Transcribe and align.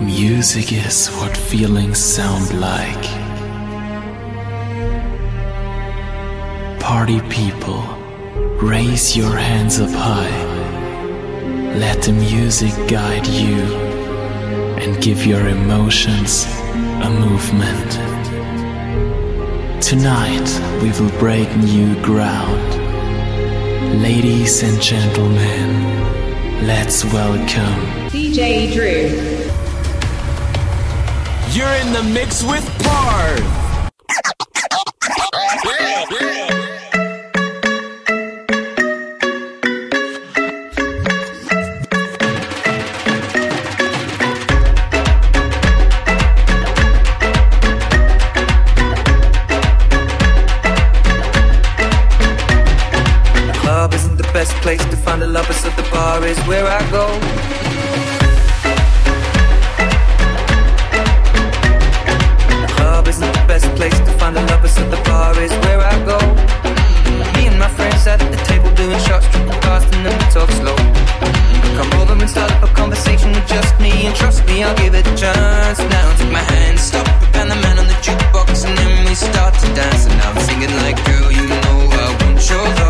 Music 0.00 0.72
is 0.72 1.08
what 1.16 1.36
feelings 1.36 1.98
sound 1.98 2.58
like. 2.58 3.04
Party 6.80 7.20
people, 7.28 7.82
raise 8.62 9.14
your 9.14 9.36
hands 9.36 9.78
up 9.78 9.90
high. 9.90 10.44
Let 11.76 12.00
the 12.00 12.12
music 12.12 12.72
guide 12.88 13.26
you 13.26 13.60
and 14.80 15.02
give 15.02 15.26
your 15.26 15.46
emotions 15.46 16.46
a 17.04 17.10
movement. 17.10 17.92
Tonight 19.82 20.48
we 20.82 20.92
will 20.98 21.14
break 21.18 21.54
new 21.58 21.94
ground. 22.02 22.70
Ladies 24.00 24.62
and 24.62 24.80
gentlemen, 24.80 26.66
let's 26.66 27.04
welcome 27.04 28.08
DJ 28.08 28.72
Drew. 28.72 29.29
You're 31.52 31.66
in 31.66 31.92
the 31.92 32.02
mix 32.04 32.44
with 32.44 32.64
Parth. 32.84 33.59
singing 80.60 80.76
like, 80.76 81.04
girl, 81.04 81.32
you 81.32 81.46
know 81.46 81.88
I 81.90 82.18
want 82.22 82.50
your 82.50 82.64
love. 82.64 82.89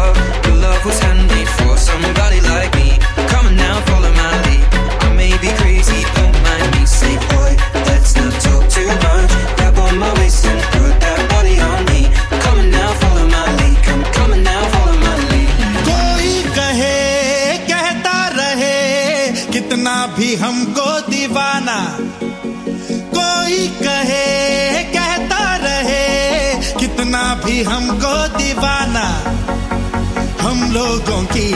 लोगों 30.80 31.22
की 31.32 31.48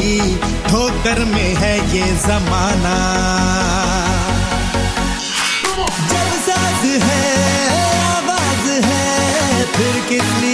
ठोकर 0.69 1.19
में 1.25 1.51
है 1.61 1.75
ये 1.93 2.07
जमाना। 2.25 2.97
जब 6.11 6.29
साज 6.47 6.83
है 7.05 7.23
आवाज़ 8.17 8.69
है 8.89 9.65
फिर 9.77 9.95
कितनी 10.11 10.54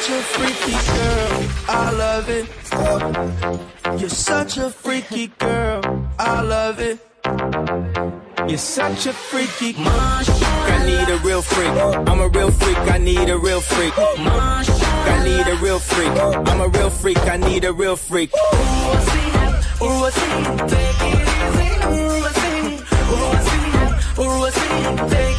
such 0.00 0.12
a 0.12 0.22
freaky 0.22 0.72
girl, 0.86 1.48
I 1.68 1.90
love 1.90 2.28
it. 2.30 4.00
You're 4.00 4.08
such 4.08 4.56
a 4.56 4.70
freaky 4.70 5.26
girl, 5.38 6.08
I 6.18 6.40
love 6.40 6.80
it. 6.80 6.98
You're 8.48 8.56
such 8.56 9.06
a 9.06 9.12
freaky 9.12 9.74
girl. 9.74 9.84
I 9.86 10.82
need 10.86 11.08
a 11.08 11.18
real 11.18 11.42
freak. 11.42 11.68
I'm 12.08 12.20
a 12.20 12.28
real 12.28 12.50
freak. 12.50 12.78
I 12.78 12.98
need 12.98 13.28
a 13.28 13.36
real 13.36 13.60
freak. 13.60 13.92
I 13.98 15.22
need 15.22 15.46
a 15.46 15.56
real 15.56 15.78
freak. 15.78 16.08
I'm 16.48 16.60
a 16.60 16.68
real 16.68 16.90
freak. 16.90 17.18
I 17.18 17.36
need 17.36 17.64
a 17.64 17.72
real 17.72 17.96
freak. 17.96 18.32
Take 20.68 21.02
it 21.02 21.28
easy. 25.14 25.29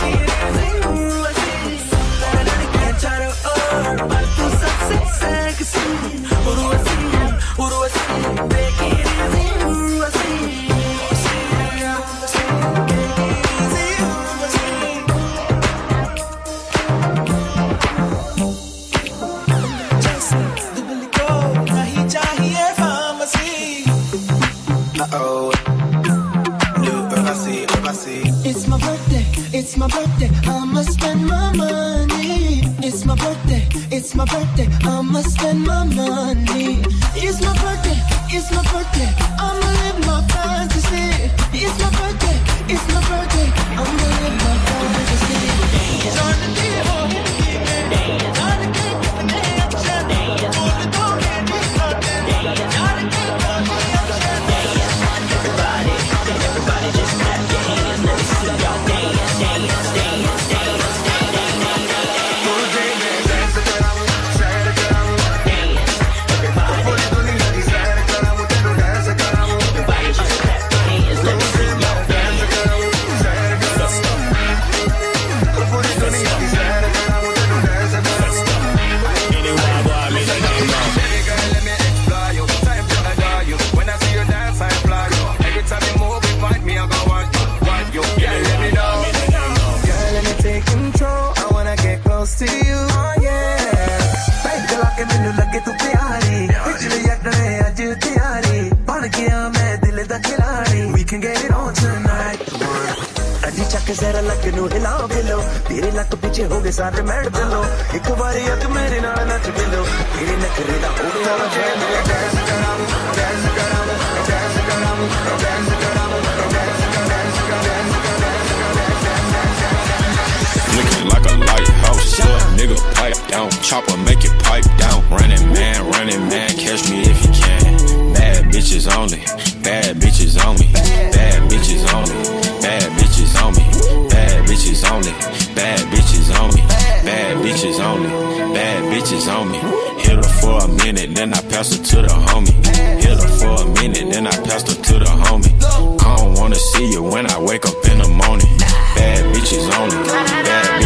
down. 123.32 123.50
Chopper, 123.64 123.98
make 124.04 124.24
it 124.24 124.36
pipe 124.44 124.68
down. 124.78 125.02
Running 125.10 125.42
man, 125.54 125.90
running 125.92 126.28
man, 126.28 126.50
catch 126.60 126.90
me 126.92 127.02
if 127.02 127.18
you 127.26 127.32
can. 127.32 128.14
Bad 128.14 128.52
bitches 128.52 128.86
only, 128.92 129.24
bad 129.64 129.96
bitches 129.96 130.36
on 130.46 130.60
me. 130.60 130.68
Bad 131.16 131.50
bitches 131.50 131.88
only, 131.96 132.20
bad 132.62 132.92
bitches 133.00 133.34
on 133.42 133.56
me. 133.56 133.64
Bad 134.12 134.44
bitches 134.46 134.84
only, 134.92 135.12
bad 135.56 135.80
bitches 135.88 136.30
on 136.38 136.54
me. 136.54 136.62
Bad 137.08 137.38
bitches 137.42 137.80
only, 137.80 138.10
bad 138.54 138.84
bitches 138.92 139.28
on 139.34 139.50
me. 139.50 139.60
Hit 140.04 140.18
her 140.18 140.34
for 140.42 140.66
a 140.66 140.68
minute, 140.68 141.16
then 141.16 141.34
I 141.34 141.42
pass 141.42 141.76
her 141.76 141.84
to 141.84 142.02
the 142.04 142.14
homie. 142.28 142.54
Hit 143.02 143.18
her 143.18 143.32
for 143.40 143.64
a 143.64 143.68
minute, 143.82 144.12
then 144.12 144.28
I 144.28 144.36
pass 144.44 144.68
her 144.68 144.76
to 144.76 145.00
the 145.00 145.06
homie. 145.06 145.56
I 146.04 146.18
don't 146.18 146.36
wanna 146.36 146.56
see 146.56 146.92
you 146.92 147.02
when 147.02 147.26
I 147.32 147.40
wake 147.40 147.66
up 147.66 147.80
in 147.86 148.00
the 148.00 148.08
morning. 148.08 148.48
Bad 148.96 149.24
bitches 149.34 149.66
only, 149.80 149.96
bad 150.06 150.81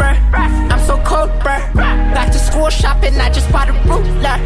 I'm 0.00 0.80
so 0.80 0.96
cold, 1.04 1.30
bruh. 1.40 1.62
Back 1.74 2.32
to 2.32 2.38
school 2.38 2.70
shopping, 2.70 3.14
I 3.20 3.30
just 3.30 3.50
bought 3.52 3.68
a 3.68 3.72
ruler. 3.86 4.38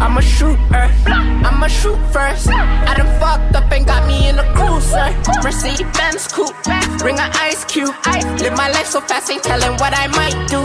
I'm 0.00 0.16
a 0.16 0.22
shooter, 0.22 0.88
I'm 1.06 1.62
a 1.62 1.68
shoot 1.68 1.98
first. 2.12 2.48
I 2.48 2.94
done 2.96 3.10
fucked 3.20 3.54
up 3.54 3.70
and 3.72 3.86
got 3.86 4.06
me 4.06 4.28
in 4.28 4.38
a 4.38 4.44
cruiser. 4.54 5.10
Mercedes 5.42 5.86
Benz 5.96 6.28
coupe, 6.28 6.54
bring 6.98 7.18
an 7.18 7.30
ice 7.34 7.64
cube. 7.64 7.94
Live 8.40 8.56
my 8.56 8.70
life 8.70 8.86
so 8.86 9.00
fast, 9.00 9.30
ain't 9.30 9.42
telling 9.42 9.76
what 9.78 9.92
I 9.96 10.06
might 10.08 10.38
do. 10.48 10.60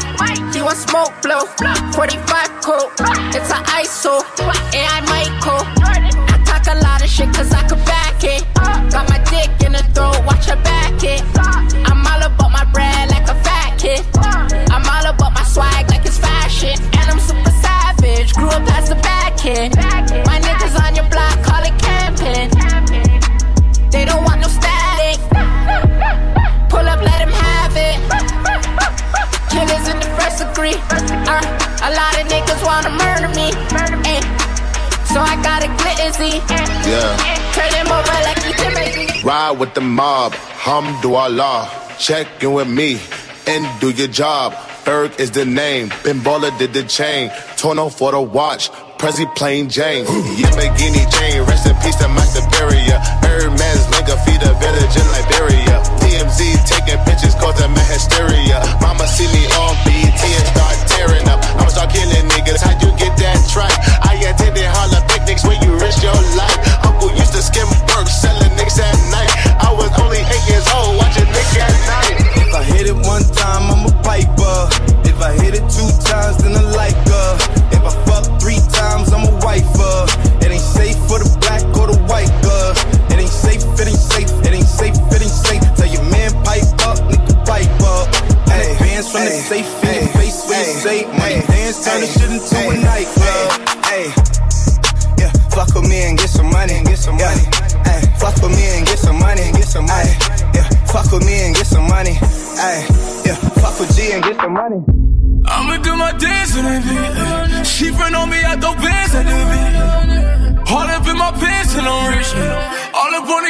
He 0.54 0.62
want 0.62 0.78
smoke 0.78 1.14
blow, 1.22 1.46
45 1.94 2.62
coat. 2.62 2.92
It's 3.36 3.52
an 3.52 3.64
ISO, 3.76 4.22
and 4.74 4.88
I 4.88 5.02
might 5.12 5.34
go. 5.44 5.58
I 5.84 6.38
talk 6.46 6.68
a 6.68 6.80
lot 6.82 7.04
of 7.04 7.10
shit 7.10 7.34
cause 7.34 7.52
I 7.52 7.68
could 7.68 7.84
back 7.86 8.24
it. 8.24 8.46
Got 8.92 9.10
my 9.10 9.20
dick 9.30 9.52
in 9.66 9.74
the 9.74 9.84
throat, 9.94 10.24
watch 10.26 10.46
her 10.46 10.62
back 10.64 11.04
it. 11.04 11.35
out 39.56 39.60
with 39.60 39.74
the 39.74 39.82
mob. 39.82 40.34
Hamdulillah, 40.34 41.98
check 42.00 42.28
in 42.44 42.54
with 42.54 42.68
me 42.68 43.00
and 43.48 43.64
do 43.80 43.90
your 43.90 44.08
job. 44.08 44.54
Berg 44.86 45.20
is 45.20 45.32
the 45.32 45.46
name. 45.46 45.90
Pinballer 45.90 46.56
did 46.60 46.74
the 46.74 46.84
chain. 46.84 47.32
Torno 47.58 47.90
for 47.90 48.12
the 48.12 48.22
watch. 48.22 48.70
Prezi 49.00 49.26
plain 49.36 49.70
Jane. 49.70 50.06
Yamagini 50.06 51.04
Jane. 51.10 51.42
Rest 51.46 51.68
in 51.68 51.76
peace 51.82 51.96
to 51.98 52.08
my 52.08 52.26
superior. 52.26 53.00
Hermes 53.26 53.82
nigga 53.92 54.16
feed 54.26 54.42
a 54.46 54.54
village 54.62 54.96
in 55.02 55.08
Liberia. 55.16 55.78
TMZ 56.02 56.40
taking 56.70 57.02
pictures 57.06 57.36
causing 57.36 57.72
my 57.72 57.86
hysteria. 57.90 58.62
Mama 58.82 59.08
see 59.08 59.28
me 59.34 59.44
on 59.58 59.74
BT 59.86 60.22
and 60.22 60.48
start 60.54 60.78
tearing 60.88 61.28
up. 61.28 61.42
I'ma 61.58 61.70
start 61.70 61.90
killing 61.92 62.30
niggas. 62.30 62.62
How'd 62.62 62.82
you 62.84 62.92
get 62.98 63.18
that 63.18 63.40
track? 63.50 63.74
I 64.06 64.16
attended 64.22 64.70
Harlem 64.70 65.04
picnics 65.10 65.44
where 65.44 65.58
you 65.66 65.74
risk 65.82 66.04
your 66.04 66.20
life. 66.38 66.58
Uncle 66.86 67.10
used 67.18 67.34
to 67.34 67.42
skim 67.42 67.68
work 67.90 68.08
selling 68.08 68.54
niggas 68.54 68.80
at 68.80 68.96
night. 69.12 69.15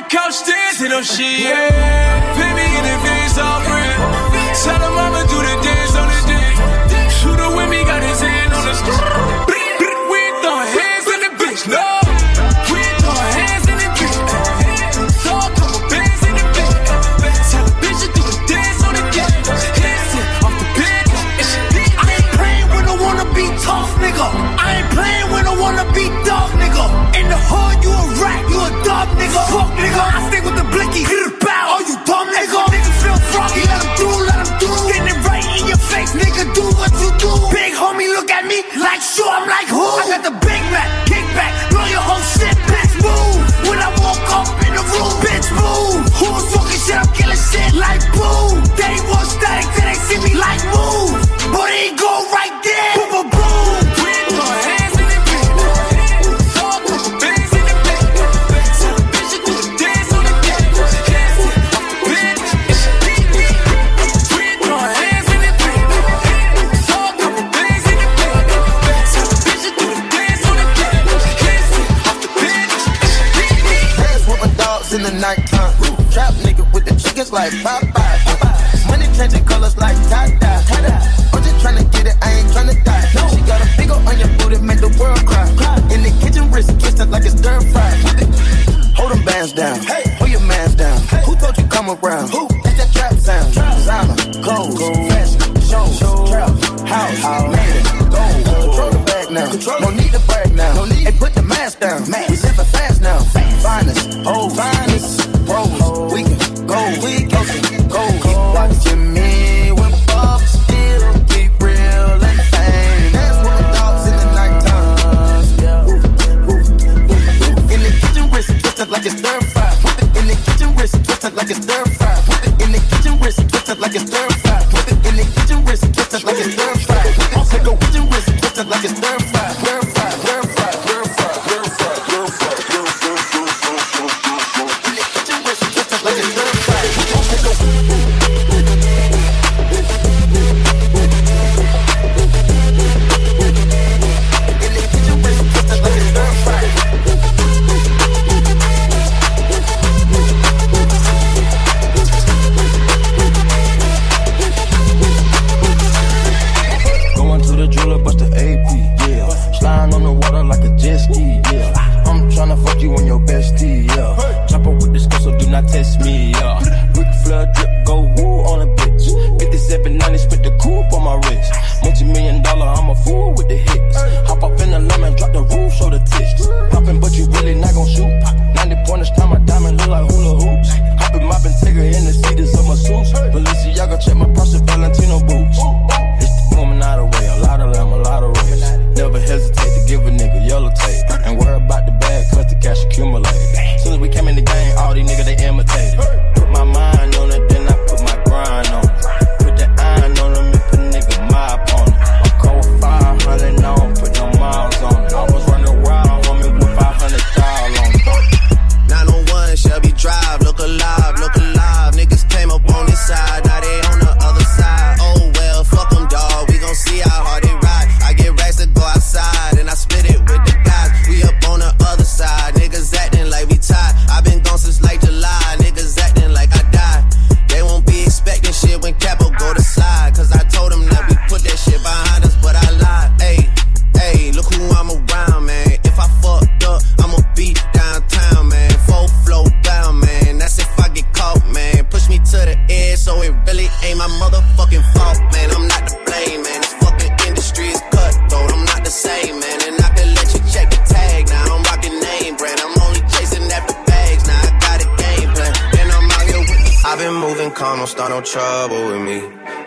couch 0.10 0.46
dancing 0.46 0.92
on 0.92 1.04
shit. 1.04 1.40
Yeah. 1.40 2.36
Pay 2.38 2.52
me 2.54 2.66
in 2.78 2.84
the 2.84 2.94
advance, 2.96 3.38
I'll 3.38 3.62
bring. 3.66 4.00
Tell 4.64 4.80
them 4.80 4.98
I'ma 4.98 5.22
do 5.28 5.38
the 5.42 5.65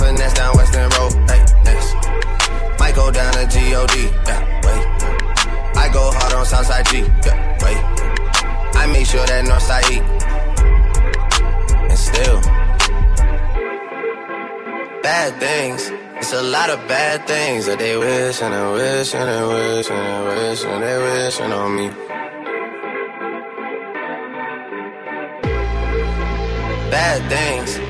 Finesse 0.00 0.34
down 0.34 0.56
Western 0.56 0.88
Road. 0.96 1.12
Hey, 1.30 1.42
next. 1.68 1.94
Might 2.80 2.94
go 2.94 3.10
down 3.10 3.32
to 3.34 3.60
God. 3.72 3.90
Yeah, 4.28 4.42
wait. 4.64 4.82
I 5.82 5.90
go 5.92 6.10
hard 6.16 6.32
on 6.32 6.44
Southside 6.46 6.86
G. 6.86 6.92
Yeah, 7.26 7.36
wait. 7.62 7.80
I 8.80 8.86
make 8.86 9.06
sure 9.06 9.24
that 9.26 9.44
Northside 9.44 9.86
eat. 9.94 10.04
And 11.90 11.98
still, 12.08 12.40
bad 15.02 15.38
things. 15.38 15.92
It's 16.20 16.32
a 16.32 16.42
lot 16.42 16.68
of 16.70 16.78
bad 16.88 17.26
things 17.26 17.66
that 17.66 17.78
they 17.78 17.96
wish 17.96 18.42
and 18.42 18.52
they 18.54 18.72
wish 18.72 19.14
and 19.14 19.28
they 19.28 19.42
wish 19.54 19.90
and 19.90 20.02
they 20.08 20.20
wish 20.28 20.64
and 20.64 20.82
they 20.82 20.96
wishing 21.06 21.52
on 21.52 21.76
me. 21.76 21.88
Bad 26.90 27.20
things. 27.30 27.89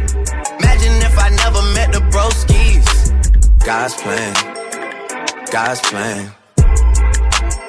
I 1.81 1.91
the 1.91 1.99
broskies. 2.13 2.85
God's 3.65 3.95
plan, 3.95 4.33
God's 5.51 5.81
plan. 5.81 6.31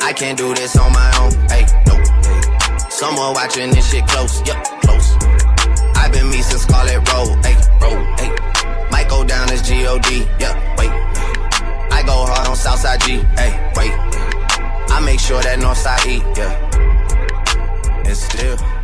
I 0.03 0.13
can't 0.13 0.37
do 0.37 0.55
this 0.55 0.77
on 0.77 0.93
my 0.93 1.11
own. 1.21 1.33
Hey, 1.49 1.65
no. 1.87 1.97
Someone 2.91 3.33
watching 3.33 3.71
this 3.71 3.91
shit 3.91 4.07
close. 4.07 4.47
Yup, 4.47 4.63
close. 4.83 5.17
I've 5.97 6.13
been 6.13 6.29
me 6.29 6.43
since 6.43 6.63
Scarlet 6.63 7.01
Road. 7.13 7.45
Hey, 7.45 7.57
road. 7.81 8.05
Hey. 8.21 8.31
Might 8.91 9.09
go 9.09 9.25
down 9.25 9.51
as 9.51 9.63
God. 9.63 10.07
Yup, 10.41 10.57
wait. 10.79 10.93
I 11.97 12.03
go 12.05 12.27
hard 12.27 12.49
on 12.49 12.57
Southside 12.57 13.01
G. 13.01 13.19
Hey, 13.41 13.53
wait. 13.77 13.93
I 14.93 15.01
make 15.05 15.21
sure 15.21 15.41
that 15.41 15.59
Northside 15.59 16.07
eat. 16.07 16.25
Yeah. 16.37 18.07
And 18.07 18.17
still. 18.17 18.82